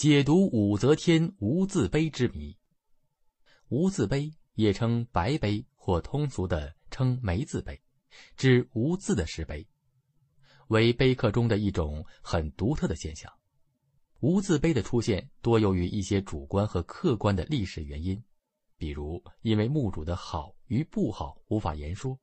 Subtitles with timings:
[0.00, 2.56] 解读武则天无字碑之谜。
[3.66, 7.82] 无字碑也称白碑，或通俗的称没字碑，
[8.36, 9.66] 指无字的石碑，
[10.68, 13.28] 为碑刻中的一种很独特的现象。
[14.20, 18.22] 无字碑的出现多由于一些主观和客观的历史原因，
[18.76, 22.16] 比如因为墓主的好与不好无法言说。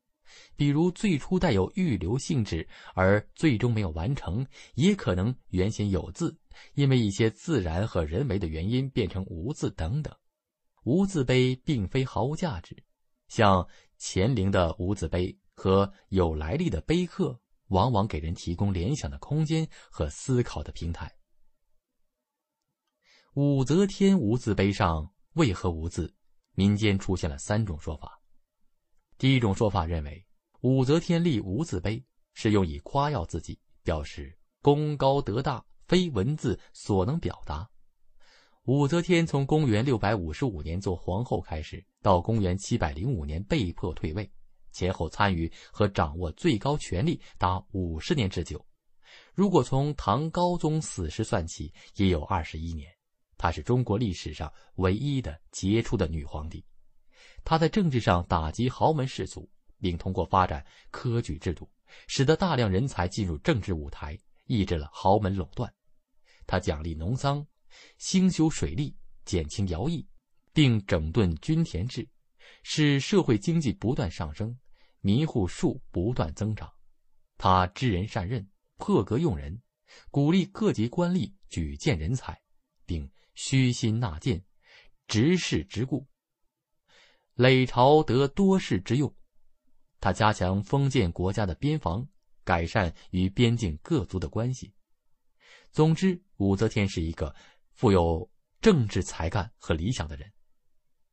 [0.56, 4.46] 比如最初带有预留性质，而最终没有完成，
[4.76, 6.38] 也可能原先有字，
[6.74, 10.16] 因为一些自然和人为的原因变成无字等等。
[10.84, 12.84] 无字碑并非毫无价值，
[13.28, 21.12] 像乾陵的无字碑和有来历的碑刻，往往给人提供联想的空间和思考的平台。
[23.34, 26.14] 武则天无字碑上为何无字？
[26.54, 28.15] 民间出现了三种说法。
[29.18, 30.26] 第一种说法认为，
[30.62, 37.70] 武则天立无字碑是用以夸耀自己，表示功高德大，非文字所能表达。
[38.66, 44.30] 武则天从公元六百五十五年做皇后开始，到公元七百零五年被迫退位，
[44.72, 48.64] 前后参与和掌握最高权力达五十年之久。
[49.34, 52.92] 如果从唐高宗死时算起，也有二十一年。
[53.38, 56.66] 她是中国历史上唯一的杰出的女皇帝。
[57.46, 59.48] 他在政治上打击豪门世族，
[59.80, 61.70] 并通过发展科举制度，
[62.08, 65.72] 使得大量人才进入政治舞台，抑制了豪门垄断。
[66.48, 67.46] 他奖励农桑，
[68.00, 70.08] 兴修水利，减轻徭役，
[70.54, 72.10] 并整顿均田制，
[72.64, 74.58] 使社会经济不断上升，
[75.02, 76.74] 民户数不断增长。
[77.38, 79.62] 他知人善任，破格用人，
[80.10, 82.42] 鼓励各级官吏举荐人才，
[82.88, 84.44] 并虚心纳谏，
[85.08, 86.08] 直事直顾。
[87.36, 89.14] 累朝得多事之用，
[90.00, 92.08] 他加强封建国家的边防，
[92.46, 94.74] 改善与边境各族的关系。
[95.70, 97.36] 总之，武则天是一个
[97.74, 98.30] 富有
[98.62, 100.32] 政治才干和理想的人。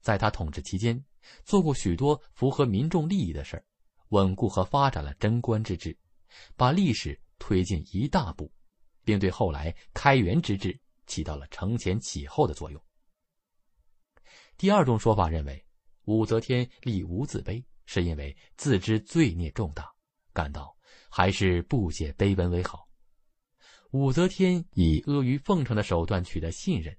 [0.00, 1.04] 在他统治期间，
[1.44, 3.64] 做过许多符合民众利益的事儿，
[4.10, 5.98] 稳固和发展了贞观之治，
[6.56, 8.48] 把历史推进一大步，
[9.02, 10.78] 并对后来开元之治
[11.08, 12.80] 起到了承前启后的作用。
[14.56, 15.66] 第二种说法认为。
[16.04, 19.88] 武则天立无字碑，是因为自知罪孽重大，
[20.32, 20.76] 感到
[21.08, 22.88] 还是不写碑文为好。
[23.92, 26.96] 武则天以阿谀奉承的手段取得信任，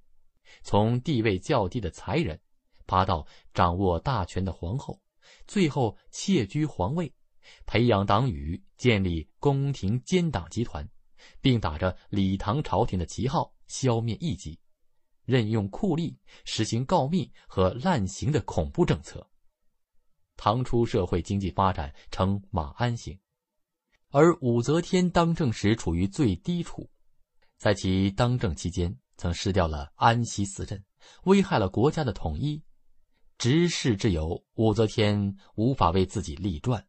[0.62, 2.40] 从地位较低的才人，
[2.86, 5.00] 爬到掌握大权的皇后，
[5.46, 7.12] 最后窃居皇位，
[7.66, 10.88] 培养党羽，建立宫廷奸党集团，
[11.40, 14.58] 并打着李唐朝廷的旗号消灭异己。
[15.24, 19.28] 任用酷吏，实行告密和滥刑的恐怖政策。
[20.36, 23.18] 唐初社会经济发展呈马鞍形，
[24.10, 26.90] 而武则天当政时处于最低处，
[27.56, 30.84] 在其当政期间，曾失掉了安西四镇，
[31.24, 32.62] 危害了国家的统一。
[33.38, 36.84] 执事之由，武则天无法为自己立传，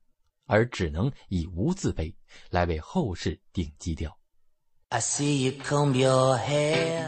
[0.46, 2.16] 而只能以无字碑
[2.50, 4.16] 来为后世定基调。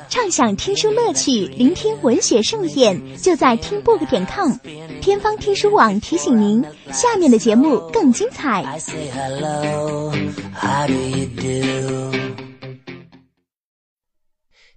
[0.09, 4.51] 畅享听书乐趣，聆听文学盛宴，就在听 book 点 com。
[4.99, 8.63] 天方听书网提醒您，下面的节目更精彩。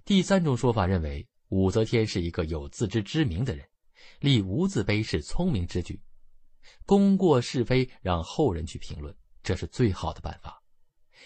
[0.05, 3.65] 第三种说法认为，武则天是一个有自知之明的人，
[4.19, 5.99] 立无字碑是聪明之举。
[6.85, 10.60] 功过是非让后人去评论，这是最好的办法。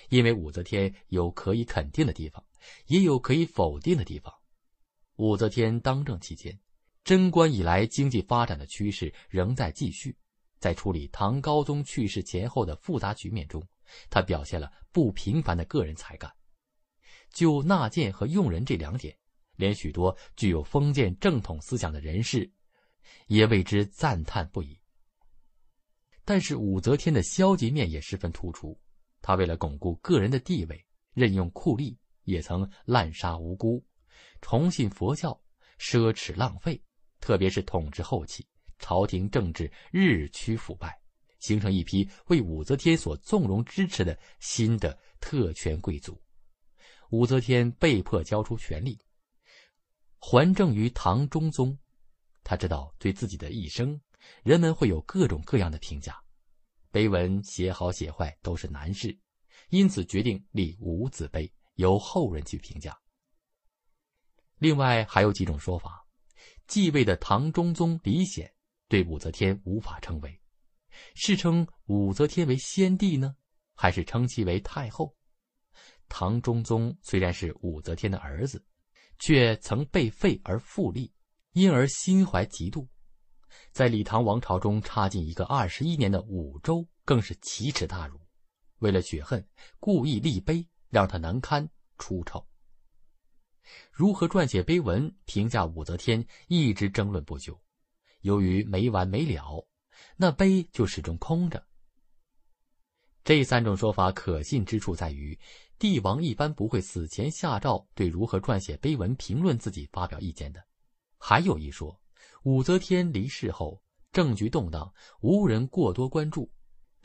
[0.09, 2.43] 因为武则天有可以肯定的地方，
[2.87, 4.33] 也有可以否定的地方。
[5.15, 6.57] 武则天当政期间，
[7.03, 10.15] 贞观以来经济发展的趋势仍在继续。
[10.57, 13.61] 在处理唐高宗去世前后的复杂局面中，
[14.09, 16.31] 他表现了不平凡的个人才干。
[17.31, 19.15] 就纳谏和用人这两点，
[19.57, 22.49] 连许多具有封建正统思想的人士，
[23.27, 24.79] 也为之赞叹不已。
[26.23, 28.75] 但是武则天的消极面也十分突出。
[29.25, 33.83] 他为了巩固个人的地位，任用酷吏，也曾滥杀无辜，
[34.39, 35.41] 崇信佛教，
[35.79, 36.79] 奢侈浪费。
[37.19, 38.47] 特别是统治后期，
[38.77, 40.95] 朝廷政治日趋腐败，
[41.39, 46.21] 形成一批为武则天所纵容支持的新的特权贵族。
[47.09, 48.95] 武则天被迫交出权力，
[50.19, 51.75] 还政于唐中宗。
[52.43, 53.99] 他知道对自己的一生，
[54.43, 56.15] 人们会有各种各样的评价。
[56.91, 59.17] 碑文写好写坏都是难事，
[59.69, 62.97] 因此决定立无字碑，由后人去评价。
[64.57, 66.05] 另外还有几种说法：
[66.67, 68.51] 继位的唐中宗李显
[68.87, 70.41] 对武则天无法称谓，
[71.13, 73.35] 是称武则天为先帝呢，
[73.73, 75.15] 还是称其为太后？
[76.07, 78.63] 唐中宗虽然是武则天的儿子，
[79.19, 81.11] 却曾被废而复立，
[81.51, 82.87] 因而心怀嫉妒。
[83.71, 88.24] 在李唐王朝中插进一个二十一年的武周，更是奇耻大辱。
[88.79, 89.45] 为了雪恨，
[89.79, 91.67] 故意立碑，让他难堪
[91.97, 92.45] 出丑。
[93.91, 97.59] 如何撰写碑文评价武则天，一直争论不休。
[98.21, 99.67] 由于没完没了，
[100.17, 101.65] 那碑就始终空着。
[103.23, 105.37] 这三种说法可信之处在于，
[105.79, 110.63] 帝王一般不会死前下诏对如何撰写碑文评论自己发表意见的。
[111.17, 111.99] 还有一说，
[112.43, 113.81] 武则天离世后，
[114.11, 116.51] 政局动荡，无人过多关注，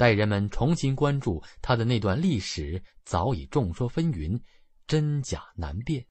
[0.01, 4.41] 待人们重新关注他的那段历史，早已众说纷纭，
[4.87, 6.03] 真假难辨。